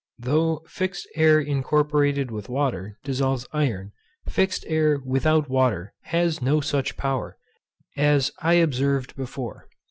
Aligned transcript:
Though 0.17 0.63
fixed 0.67 1.07
air 1.15 1.39
incorporated 1.39 2.31
with 2.31 2.49
water 2.49 2.97
dissolves 3.03 3.45
iron, 3.53 3.91
fixed 4.27 4.65
air 4.67 4.99
without 5.05 5.47
water 5.47 5.93
has 6.05 6.41
no 6.41 6.59
such 6.59 6.97
power, 6.97 7.37
as 7.95 8.31
I 8.39 8.53
observed 8.55 9.15
before. 9.15 9.67